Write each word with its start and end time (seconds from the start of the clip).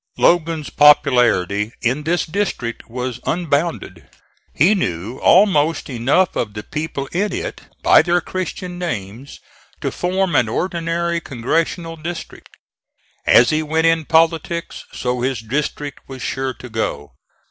Logan's 0.17 0.71
popularity 0.71 1.73
in 1.83 2.01
this 2.01 2.25
district 2.25 2.89
was 2.89 3.19
unbounded. 3.23 4.09
He 4.51 4.73
knew 4.73 5.19
almost 5.19 5.91
enough 5.91 6.35
of 6.35 6.55
the 6.55 6.63
people 6.63 7.05
in 7.11 7.31
it 7.31 7.61
by 7.83 8.01
their 8.01 8.19
Christian 8.19 8.79
names, 8.79 9.39
to 9.79 9.91
form 9.91 10.35
an 10.35 10.49
ordinary 10.49 11.21
congressional 11.21 11.97
district. 11.97 12.49
As 13.27 13.51
he 13.51 13.61
went 13.61 13.85
in 13.85 14.05
politics, 14.05 14.85
so 14.91 15.21
his 15.21 15.39
district 15.39 15.99
was 16.07 16.23
sure 16.23 16.55
to 16.55 16.67
go. 16.67 17.11